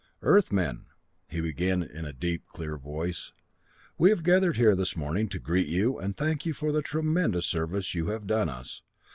[0.23, 0.87] "Earthmen,"
[1.27, 3.33] he began in a deep, clear voice,
[3.99, 7.45] "we have gathered here this morning to greet you and thank you for the tremendous
[7.45, 8.81] service you have done us.